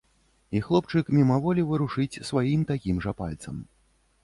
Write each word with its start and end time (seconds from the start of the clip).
І 0.59 0.61
хлопчык 0.67 1.11
мімаволі 1.17 1.67
варушыць 1.69 2.21
сваім 2.31 2.65
такім 2.73 3.05
жа 3.07 3.17
пальцам. 3.23 3.63